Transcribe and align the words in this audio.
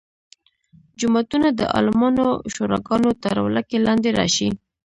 جوماتونه 0.99 1.47
د 1.59 1.61
عالمانو 1.75 2.25
شوراګانو 2.53 3.09
تر 3.23 3.35
ولکې 3.45 3.77
لاندې 3.87 4.09
راشي. 4.19 4.49